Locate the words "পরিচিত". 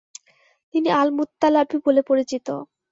2.09-2.47